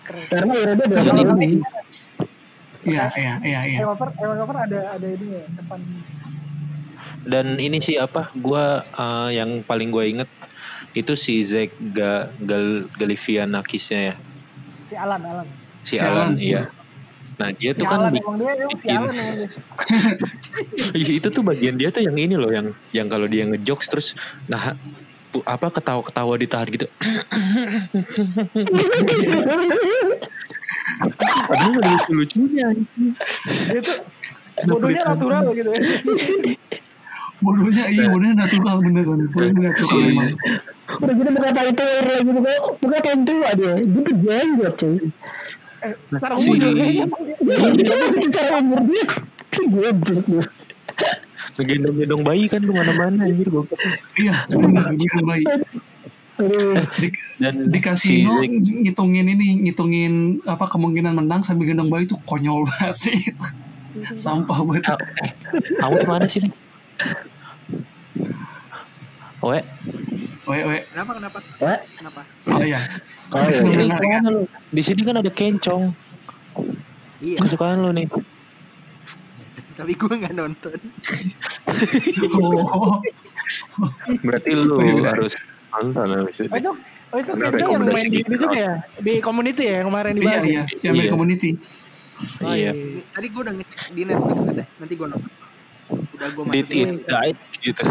keren. 0.04 0.24
Karena 0.28 0.52
Iroda 0.54 0.84
udah 0.84 1.02
lama 1.02 1.22
ini- 1.22 1.36
nih. 1.36 1.52
Iya, 2.88 3.04
iya, 3.14 3.34
iya, 3.42 3.60
iya. 3.66 3.78
Hangover 3.82 4.08
Hangover 4.14 4.56
ada 4.58 4.80
ada 4.96 5.06
ini 5.06 5.26
ya 5.34 5.42
kesan 5.50 5.80
Dan 7.28 7.61
ini 7.61 7.76
sih 7.78 7.97
apa? 7.97 8.32
Gua 8.35 8.80
eh, 8.82 9.37
yang 9.37 9.61
paling 9.61 9.88
gue 9.88 10.04
inget 10.08 10.30
itu 10.92 11.12
si 11.12 11.44
Zack 11.44 11.76
Ga, 11.92 12.32
Gal, 12.40 12.88
Galifianakisnya 12.90 14.00
ya. 14.02 14.14
si 14.82 14.97
Alan 14.97 15.20
Alan 15.20 15.44
Si, 15.78 15.94
Si 15.94 16.00
Alan, 16.00 16.32
Alan. 16.32 16.40
iya. 16.40 16.62
Nah 17.37 17.52
dia 17.52 17.70
si 17.70 17.78
tuh 17.78 17.87
kan 17.87 18.00
Alan 18.02 18.11
bi- 18.11 18.18
emang 18.18 18.40
dia 18.40 18.52
si 18.56 18.64
bikin- 18.73 18.97
Alan 18.99 19.12
dia 19.12 19.49
Iya, 20.99 21.12
itu 21.14 21.28
tuh 21.28 21.42
bagian 21.42 21.76
dia 21.76 21.88
tuh 21.88 22.00
yang 22.00 22.16
ini 22.16 22.35
loh 22.35 22.49
yang 22.49 22.73
yang 22.90 23.06
kalau 23.06 23.28
dia 23.28 23.44
ngejokes 23.44 23.87
terus 23.87 24.08
nah 24.47 24.73
apa 25.44 25.68
ketawa-ketawa 25.70 26.35
ditahan 26.35 26.66
gitu. 26.66 26.88
Padahal 31.47 31.73
ada 31.75 31.88
lucu-lucunya. 31.92 32.66
dia 33.68 33.80
tuh 33.80 33.97
bodohnya 34.66 35.02
natural 35.06 35.44
gitu 35.52 35.70
ya 35.70 35.80
Bodohnya 37.38 37.85
iya, 37.87 38.11
bodohnya 38.11 38.35
natural 38.35 38.76
bener 38.83 39.04
kan. 39.07 39.21
Bodohnya 39.30 39.61
natural 39.71 39.99
emang. 40.02 40.30
Udah 40.99 41.14
gitu 41.14 41.30
buka 41.30 41.49
itu 41.62 41.85
lagi 41.87 42.30
buka 42.35 42.52
buka 42.83 42.99
pintu 42.99 43.35
ada. 43.47 43.71
Gitu 43.78 44.11
jenggot 44.26 44.75
cuy. 44.75 44.97
secara 46.11 46.35
Si- 46.35 46.50
umur 46.50 46.59
Itu 48.18 48.28
cara 48.35 48.54
umur 48.59 48.80
dia. 48.90 49.07
Goblok 49.59 50.25
dia. 50.26 50.45
Ngegendong-gendong 51.59 52.23
bayi 52.23 52.47
kan 52.47 52.62
ke 52.62 52.71
mana-mana 52.71 53.26
anjir 53.26 53.47
gue. 53.50 53.64
Iya, 54.18 54.47
bener 54.50 54.95
baik. 55.26 55.47
Aduh. 56.38 56.78
Di, 57.02 57.09
Dan 57.42 57.66
di 57.66 57.78
kasino 57.83 58.38
si 58.42 58.47
ngitungin 58.87 59.26
ini, 59.26 59.66
ngitungin 59.66 60.38
apa 60.47 60.71
kemungkinan 60.71 61.18
menang 61.18 61.42
sambil 61.42 61.66
gendong 61.66 61.90
bayi 61.90 62.07
itu 62.07 62.14
konyol 62.26 62.62
banget 62.71 62.95
sih. 62.95 63.18
Sampah 64.14 64.62
banget. 64.62 64.99
Kamu 65.83 65.99
mana 66.07 66.26
sih 66.26 66.47
Oe, 69.48 69.60
Weh, 70.44 70.62
weh. 70.62 70.80
Kenapa 70.88 71.10
kenapa? 71.14 71.38
Wah. 71.58 71.78
Kenapa? 71.90 72.20
Oh 72.46 72.60
iya. 72.60 72.80
Oh, 73.30 73.40
iya. 73.42 73.52
Seneng 73.52 73.72
ini 73.74 73.84
dengar 73.86 73.96
ya. 73.96 74.04
ke 74.04 74.08
mana 74.14 74.28
lu? 74.30 74.42
Di 74.68 74.82
sini 74.82 75.00
kan 75.02 75.16
ada 75.16 75.30
kencong. 75.30 75.82
Iya, 77.18 77.38
Kesukaan 77.40 77.80
lu 77.80 77.90
nih. 77.92 78.08
tapi 79.74 79.94
gue 79.94 80.10
nggak 80.10 80.34
nonton. 80.34 80.74
Oh, 82.34 82.98
Berarti 84.20 84.50
lu 84.52 84.76
Gila. 84.76 85.08
harus 85.08 85.32
nonton 85.70 86.06
habis 86.18 86.36
itu. 86.36 86.50
oh 86.50 86.58
itu 86.58 86.70
oh 87.08 87.16
itu 87.16 87.32
Kenzo 87.32 87.64
yang 87.70 87.84
main 87.86 88.04
di 88.04 88.18
gitu. 88.18 88.26
ini 88.26 88.36
juga 88.36 88.58
ya 88.58 88.74
di 88.98 89.12
community 89.22 89.62
ya 89.64 89.74
yang 89.80 89.88
kemarin 89.88 90.12
iya 90.12 90.18
dibahas 90.18 90.42
ya? 90.42 90.50
iya, 90.50 90.62
yang 90.82 90.92
dari 90.92 91.06
Iya. 91.06 91.12
community. 91.14 91.50
Oh, 92.42 92.52
Iya. 92.52 92.70
Tadi 93.08 93.26
gue 93.30 93.40
udah 93.40 93.54
ngecek 93.54 93.80
di 93.94 94.02
Netflix 94.02 94.38
ada. 94.44 94.64
Nanti 94.76 94.94
gue 94.94 95.06
nonton. 95.06 95.30
Udah 96.18 96.28
gue 96.34 96.44
Did 96.50 96.68
it 96.75 96.90
died 97.06 97.38
gitu. 97.62 97.82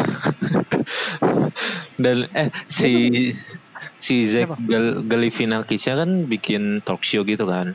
Dan 2.03 2.27
eh 2.36 2.51
si 2.67 2.93
si 3.98 4.27
Zack? 4.27 4.51
Gal 4.67 5.07
Galifianakisnya 5.07 5.96
kan 6.03 6.27
bikin 6.27 6.84
talk 6.84 7.07
show 7.07 7.24
gitu 7.24 7.48
kan. 7.48 7.74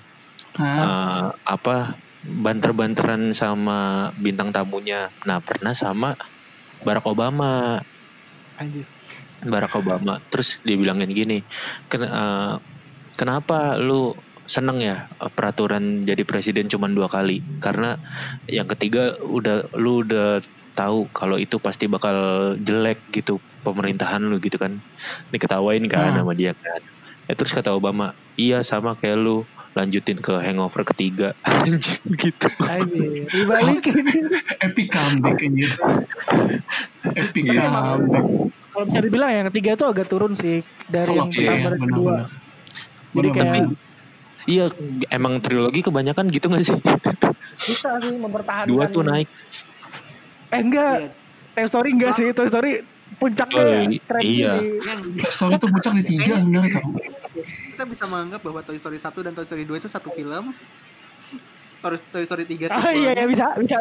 Hah? 0.60 0.84
Eh, 0.84 1.28
apa 1.48 1.96
banter-banteran 2.22 3.34
sama 3.34 4.10
bintang 4.14 4.54
tamunya. 4.54 5.10
Nah, 5.26 5.40
pernah 5.42 5.74
sama 5.74 6.14
Barack 6.84 7.08
Obama. 7.08 7.80
anjir 8.60 8.86
Barack 9.42 9.74
Obama. 9.74 10.22
Terus 10.30 10.62
dia 10.62 10.78
bilangin 10.78 11.10
gini, 11.10 11.42
"Ken- 11.90 12.06
eh, 12.06 12.54
kenapa 13.18 13.74
lu 13.80 14.14
seneng 14.52 14.78
ya 14.78 15.08
eh, 15.08 15.30
peraturan 15.32 16.04
jadi 16.04 16.20
presiden 16.22 16.68
cuma 16.68 16.84
dua 16.86 17.08
kali? 17.08 17.40
Karena 17.58 17.96
yang 18.46 18.68
ketiga 18.68 19.16
udah 19.18 19.72
lu 19.72 20.04
udah 20.04 20.44
tahu 20.72 21.08
kalau 21.10 21.36
itu 21.36 21.56
pasti 21.56 21.84
bakal 21.86 22.16
jelek 22.58 23.00
gitu 23.10 23.36
pemerintahan 23.60 24.20
lu 24.20 24.36
gitu 24.38 24.56
kan. 24.56 24.76
Diketawain 25.32 25.88
kan 25.88 26.12
Ah. 26.12 26.20
sama 26.20 26.32
dia 26.32 26.52
kan. 26.52 26.80
Ya, 27.24 27.32
terus 27.32 27.50
kata 27.50 27.72
Obama, 27.72 28.12
iya 28.34 28.60
sama 28.60 28.92
kayak 28.92 29.16
lu 29.16 29.46
lanjutin 29.72 30.20
ke 30.20 30.36
hangover 30.36 30.84
ketiga 30.84 31.32
Anjing, 31.64 32.04
gitu. 32.12 32.44
anjir 32.60 33.24
dibalikin 33.24 34.04
Epic 34.68 34.92
comeback 34.92 35.40
anjir. 35.40 35.72
Epic 37.14 37.44
Iya. 37.46 37.72
comeback. 37.96 38.24
kalau 38.68 38.84
bisa 38.84 39.00
dibilang 39.00 39.30
yang 39.30 39.46
ketiga 39.48 39.70
itu 39.74 39.84
agak 39.86 40.06
turun 40.06 40.32
sih 40.32 40.60
dari 40.86 41.08
yang 41.10 41.28
Iya, 41.30 41.40
pertama 41.48 41.68
dan 41.70 41.80
kedua 41.82 42.14
jadi 43.12 43.28
kayak. 43.30 43.64
Iya, 44.44 44.64
emang 45.08 45.38
trilogi 45.38 45.80
kebanyakan 45.80 46.26
gitu 46.28 46.46
gak 46.46 46.64
sih? 46.64 46.78
bisa 47.54 47.94
sih 47.96 48.10
mempertahankan 48.12 48.66
Dua 48.66 48.84
tuh 48.86 49.02
naik. 49.02 49.28
eh 50.48 50.58
enggak 50.58 50.94
Iya. 50.98 51.08
Toy 51.54 51.66
Story 51.66 51.88
enggak 51.92 52.12
sih 52.12 52.26
Toy 52.30 52.44
Story 52.44 52.72
puncaknya 53.14 53.62
Oh, 53.62 54.18
iya. 54.18 54.52
di- 54.58 54.80
Yang 54.80 55.30
Story 55.30 55.54
itu 55.54 55.66
puncak 55.66 55.92
di 55.94 56.04
tiga 56.06 56.34
sebenarnya 56.36 56.70
tau. 56.74 56.90
kita 57.70 57.84
bisa 57.86 58.04
menganggap 58.04 58.40
bahwa 58.40 58.60
Toy 58.62 58.76
Story 58.76 58.96
1 58.96 59.20
dan 59.20 59.32
Toy 59.32 59.44
Story 59.44 59.62
2 59.62 59.76
itu 59.76 59.86
satu 59.86 60.10
film. 60.10 60.50
Terus 61.78 62.00
Toy 62.04 62.24
Story 62.24 62.44
3 62.44 62.66
ah 62.68 62.90
iya 62.90 63.10
iya 63.12 63.24
bisa 63.24 63.46
bisa 63.54 63.76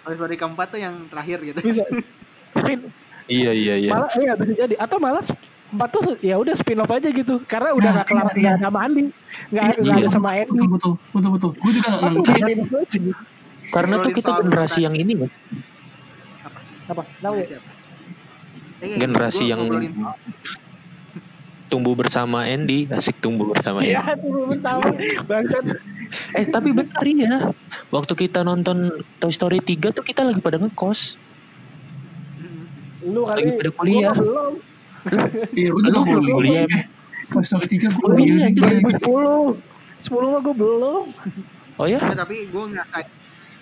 Toy 0.00 0.14
Story 0.14 0.34
keempat 0.34 0.66
tuh 0.70 0.80
yang 0.80 0.94
terakhir 1.06 1.38
gitu. 1.42 1.60
bisa 1.60 1.84
Iya, 3.28 3.52
iya, 3.52 3.74
iya. 3.76 3.90
malah 3.92 4.08
iya 4.14 4.32
bisa 4.32 4.52
jadi 4.56 4.74
atau 4.78 4.96
malah 4.96 5.20
empat 5.68 5.88
tuh 5.92 6.02
ya 6.24 6.40
udah 6.40 6.54
spin 6.56 6.80
off 6.80 6.88
aja 6.88 7.12
gitu 7.12 7.44
karena 7.44 7.76
udah 7.76 7.90
Nah, 7.92 7.96
nggak 8.00 8.06
kelar 8.08 8.26
iya, 8.32 8.40
iya. 8.40 8.50
ada 8.56 8.64
sama 8.64 8.78
Andi 8.88 9.02
nggak 9.52 9.64
Iya, 9.68 9.74
nggak 9.84 9.96
ada 9.96 10.00
iya. 10.00 10.10
sama 10.10 10.28
Andy 10.32 10.48
Betul 10.48 10.68
betul 10.72 10.92
betul 11.12 11.30
betul. 11.36 11.50
Gue 11.60 11.72
juga 11.76 11.88
nggak 11.92 12.24
aja 12.24 12.96
gitu. 12.96 13.12
Karena 13.68 13.94
tuh 14.00 14.12
kita 14.16 14.30
generasi 14.40 14.78
yang 14.80 14.94
ini 14.96 15.12
kan. 15.12 15.30
apa 16.88 17.02
tahu 17.20 17.34
ya? 17.36 17.60
Eh, 18.80 18.96
Generasi 18.96 19.44
yang 19.44 19.60
tumbuh 21.68 21.92
bersama 21.92 22.48
Andy, 22.48 22.88
asik 22.88 23.20
tumbuh 23.20 23.52
bersama 23.52 23.84
Iya, 23.84 24.16
bangsat. 25.28 25.64
Eh, 26.32 26.48
tapi 26.48 26.72
benar 26.72 27.04
ya. 27.04 27.52
Waktu 27.92 28.12
kita 28.16 28.40
nonton 28.40 29.04
Toy 29.20 29.28
Story 29.28 29.60
3 29.60 29.92
tuh 29.92 30.00
kita 30.00 30.24
lagi 30.24 30.40
pada 30.40 30.56
ngekos. 30.56 31.20
Lu 33.04 33.20
kali 33.28 33.44
Lagi 33.44 33.52
pada 33.60 33.70
kuliah. 33.76 34.00
gua 34.00 34.08
mah 34.08 34.16
belum. 34.16 34.52
Iya, 35.52 35.68
gue 35.70 35.82
juga 35.84 36.00
kuliah. 36.02 36.66
Story 37.40 37.66
tiga 37.68 37.88
gue 37.88 38.00
kuliah. 38.00 38.48
2010. 38.48 39.60
10 39.98 40.14
mah 40.26 40.40
gue 40.40 40.54
belum. 40.54 41.04
Oh 41.74 41.84
ya? 41.84 41.98
Tapi 42.00 42.46
gue 42.46 42.64
ngerasain 42.68 43.08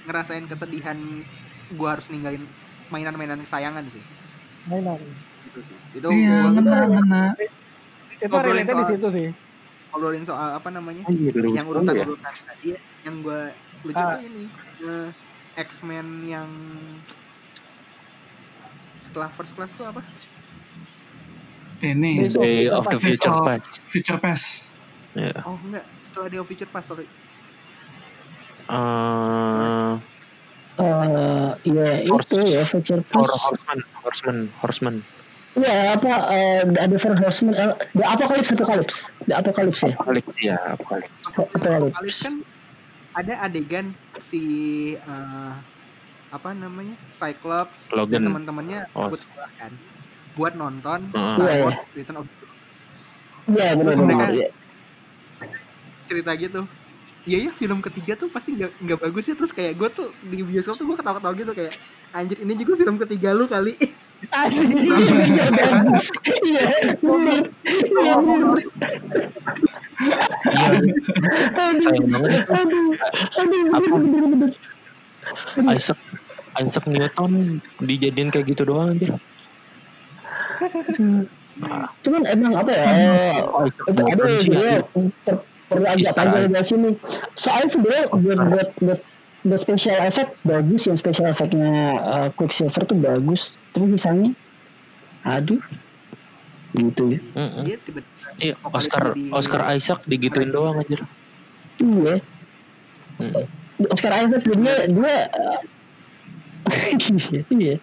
ngerasain 0.05 0.45
kesedihan 0.45 0.99
gue 1.69 1.89
harus 1.89 2.07
ninggalin 2.07 2.47
mainan-mainan 2.87 3.43
kesayangan 3.43 3.83
sih 3.89 3.99
Mainan. 4.65 5.03
gitu 5.45 5.59
sih 5.61 5.77
itu 5.93 6.07
Iya, 6.07 6.47
gua- 6.47 6.55
benar 6.55 7.35
itu 8.15 8.31
relate 8.31 8.71
di 8.73 8.85
situ 8.87 9.09
sih. 9.11 9.29
ngobrolin 9.91 10.23
soal 10.23 10.55
apa 10.55 10.71
namanya 10.71 11.03
Oh 11.03 11.11
iya, 11.11 11.35
2010 11.35 11.59
yang 11.59 11.67
urutan 11.67 11.91
ya. 11.93 12.05
urutan 12.07 12.35
tadi 12.39 12.67
ya, 12.71 12.79
yang 13.03 13.15
gue 13.19 13.41
lucu 13.83 13.99
Ah. 13.99 14.15
tuh 14.15 14.23
ini 14.23 14.45
eh, 14.81 15.09
X-Men 15.59 16.07
yang 16.25 16.47
setelah 18.97 19.27
first 19.29 19.53
class 19.53 19.71
tuh 19.73 19.87
apa 19.87 20.07
Ini. 21.79 22.29
Day 22.31 22.69
of 22.69 22.85
the 22.85 22.97
Future 22.97 23.33
Past. 23.43 23.85
Future 23.85 24.19
Pass. 24.19 24.43
Ya. 25.13 25.33
oh 25.45 25.57
enggak 25.63 25.85
setelah 26.03 26.29
Day 26.29 26.39
of 26.39 26.47
Future 26.47 26.69
Past 26.69 26.93
sorry 26.93 27.09
Eh, 28.67 29.93
Eh, 30.77 31.49
ya 31.65 31.89
itu 32.05 32.37
ya 32.45 32.61
Future 32.69 33.01
Plus. 33.03 33.33
Horseman, 33.33 33.79
Horseman, 34.05 34.37
Horseman. 34.61 34.95
Ya 35.57 35.97
apa 35.97 36.29
eh, 36.29 36.69
The 36.69 37.01
Four 37.01 37.17
Horsemen, 37.17 37.57
eh, 37.57 37.73
The 37.97 38.05
Apocalypse 38.05 38.53
Apocalypse, 38.53 39.09
The 39.25 39.35
Apocalypse 39.41 39.81
ya. 39.81 39.97
Apocalypse 39.97 40.37
ya, 40.37 40.57
Apocalypse. 40.69 41.17
Apocalypse. 41.33 42.21
Kan 42.21 42.35
ada 43.17 43.35
adegan 43.41 43.87
si 44.21 44.43
eh, 45.01 45.53
apa 46.29 46.53
namanya 46.53 46.93
Cyclops 47.09 47.89
Logan. 47.97 48.21
dan 48.21 48.29
teman-temannya 48.29 48.81
Oh. 48.93 49.09
sekolah 49.09 49.49
kan 49.57 49.73
buat 50.37 50.53
nonton 50.53 51.01
Heeh. 51.09 51.31
Star 51.33 51.47
Iya, 51.47 51.55
iya. 51.55 51.65
Wars 51.65 51.81
Return 51.91 52.17
of 52.19 52.27
Iya 53.47 53.67
Terus 53.69 53.79
benar-benar. 53.79 54.07
mereka- 54.07 54.37
ya. 54.37 54.49
cerita 56.07 56.31
gitu 56.35 56.61
iya 57.25 57.39
ya 57.41 57.51
film 57.51 57.79
ketiga 57.81 58.15
tuh 58.15 58.29
pasti 58.29 58.55
nggak 58.55 58.71
nggak 58.79 58.99
bagus 59.01 59.25
ya 59.25 59.35
terus 59.35 59.51
kayak 59.51 59.75
gue 59.75 59.89
tuh 59.89 60.07
di 60.23 60.39
bioskop 60.41 60.77
tuh 60.77 60.87
gue 60.87 60.95
ketawa-ketawa 60.95 61.35
gitu 61.35 61.51
kayak 61.53 61.75
anjir 62.13 62.39
ini 62.39 62.55
juga 62.55 62.79
film 62.79 62.97
ketiga 62.97 63.33
lu 63.33 63.47
kali 63.47 63.75
Anjing, 64.27 64.73
iya, 64.73 64.97
bagus. 65.53 66.05
Iya. 66.41 66.65
Iya. 66.65 67.37
Iya, 67.67 68.15
itu. 68.17 68.57
Aduh, 72.57 72.93
aduh, 73.35 73.63
Apa? 73.69 73.87
bener, 73.93 74.09
bener, 74.17 74.25
bener. 74.27 74.51
Isaac 75.69 75.99
Isaac 76.57 76.85
Newton 76.87 77.33
dijadiin 77.79 78.29
kayak 78.31 78.47
gitu 78.49 78.63
doang 78.65 78.95
anjir. 78.95 79.13
Cuman 82.05 82.23
emang 82.29 82.53
apa 82.55 82.71
ya? 82.71 82.85
eh, 82.85 83.41
Isaac 83.67 83.87
itu 83.89 84.03
ada 84.05 84.75
per- 85.25 85.45
perlu 85.67 85.87
agak 85.89 86.13
panjang 86.15 86.53
di 86.53 86.63
sini. 86.63 86.91
Soalnya 87.35 87.69
sebenarnya 87.73 88.05
buat 88.13 88.39
buat 88.47 88.69
buat 88.83 89.01
buat 89.47 89.61
special 89.63 89.99
effect 90.05 90.37
bagus 90.43 90.91
yang 90.91 90.97
special 90.99 91.27
effectnya 91.31 91.71
uh, 92.03 92.29
Quicksilver 92.35 92.83
tuh 92.85 92.99
bagus. 92.99 93.57
Terus 93.73 93.89
misalnya, 93.89 94.31
aduh, 95.25 95.63
gitu 96.77 97.03
ya. 97.15 97.21
Dia 97.65 97.77
tiba-tiba 97.83 98.17
Iya, 98.37 98.53
Apocalypse 98.61 98.93
Oscar 98.93 99.05
Oscar 99.33 99.63
Isaac 99.73 100.01
digituin 100.05 100.53
doang 100.53 100.77
anjir. 100.77 101.01
Iya. 101.81 102.21
Mm. 103.17 103.33
Oscar 103.89 104.13
Isaac 104.13 104.43
dia 104.45 104.77
dia 104.93 105.17
uh, 105.33 105.61
iya. 107.57 107.77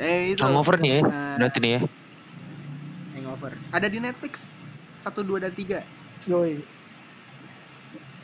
Eh 0.00 0.32
itu 0.32 0.40
Hangover 0.40 0.80
nih 0.80 0.90
ya, 0.90 1.00
Eh, 1.04 1.34
berarti 1.36 1.58
nih 1.60 1.70
ya. 1.70 1.80
Hangover 3.14 3.52
ada 3.70 3.86
di 3.86 3.98
Netflix 4.00 4.56
satu 4.98 5.20
dua 5.20 5.38
dan 5.38 5.52
tiga 5.52 5.84
Yoi. 6.24 6.60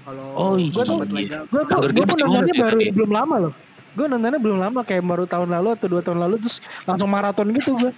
kalau 0.03 0.29
Oh, 0.37 0.55
iya. 0.55 0.71
Iya. 0.71 1.05
legal 1.11 1.43
Gue 1.49 1.63
tuh, 1.65 1.79
gue 1.91 2.05
pun 2.05 2.17
nontonnya 2.17 2.47
tuh 2.47 2.63
baru 2.63 2.79
tadi? 2.79 2.93
belum 2.93 3.11
lama 3.11 3.37
loh. 3.49 3.53
Gue 3.97 4.07
nontonnya 4.07 4.41
belum 4.41 4.59
lama 4.61 4.81
kayak 4.85 5.03
baru 5.03 5.25
tahun 5.25 5.49
lalu 5.51 5.69
atau 5.73 5.87
dua 5.89 6.03
tahun 6.05 6.19
lalu 6.21 6.35
terus 6.45 6.57
langsung 6.85 7.09
maraton 7.09 7.49
gitu 7.53 7.75
gue. 7.75 7.93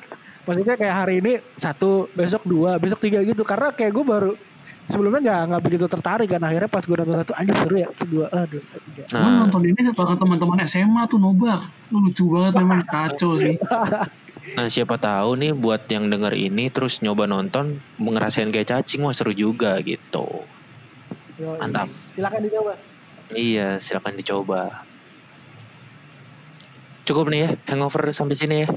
Maksudnya 0.46 0.76
kayak 0.80 0.94
hari 0.96 1.14
ini 1.20 1.32
satu, 1.54 2.08
besok 2.16 2.40
dua, 2.48 2.80
besok 2.80 3.02
tiga 3.04 3.20
gitu. 3.20 3.44
Karena 3.44 3.68
kayak 3.74 3.92
gue 3.92 4.04
baru 4.06 4.32
sebelumnya 4.88 5.20
nggak 5.20 5.42
nggak 5.52 5.62
begitu 5.62 5.84
tertarik 5.84 6.28
kan 6.32 6.40
akhirnya 6.40 6.70
pas 6.72 6.80
gue 6.82 6.96
nonton 6.96 7.20
satu 7.20 7.32
anjir 7.36 7.54
seru 7.60 7.76
ya 7.76 7.88
terus 7.92 8.08
dua 8.08 8.26
aduh 8.32 8.62
tiga 8.64 9.02
Gue 9.04 9.20
Nah, 9.20 9.32
nonton 9.44 9.62
ini 9.68 9.80
setelah 9.84 10.14
teman-teman 10.16 10.58
SMA 10.64 11.02
tuh 11.06 11.20
nobar. 11.20 11.60
Lu 11.92 12.08
lucu 12.08 12.24
banget 12.32 12.52
memang 12.56 12.80
kacau 12.88 13.36
sih. 13.36 13.54
nah 14.56 14.64
siapa 14.64 14.96
tahu 14.96 15.36
nih 15.36 15.52
buat 15.52 15.84
yang 15.92 16.08
denger 16.08 16.32
ini 16.32 16.72
terus 16.72 17.04
nyoba 17.04 17.28
nonton 17.28 17.84
ngerasain 18.00 18.48
kayak 18.48 18.72
cacing 18.72 19.04
wah 19.04 19.12
seru 19.12 19.36
juga 19.36 19.76
gitu. 19.84 20.24
Mantap. 21.38 21.86
silakan 21.94 22.42
dicoba 22.42 22.74
Iya, 23.30 23.78
silakan 23.78 24.18
dicoba. 24.18 24.82
Cukup 27.04 27.28
nih 27.28 27.40
ya, 27.44 27.48
hangover 27.68 28.08
sampai 28.10 28.36
sini 28.36 28.64
ya. 28.64 28.68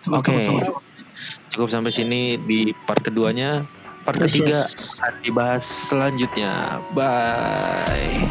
Cukup, 0.00 0.24
Oke. 0.24 0.32
cukup, 0.32 0.64
cukup. 0.64 0.82
Cukup 1.52 1.68
sampai 1.68 1.92
sini 1.92 2.40
di 2.40 2.72
part 2.88 3.04
keduanya. 3.04 3.68
Part 4.10 4.26
Yes, 4.26 4.34
ketiga 4.34 4.58
yes. 4.66 4.98
akan 4.98 5.14
dibahas 5.22 5.62
selanjutnya. 5.86 6.82
Bye. 6.90 8.26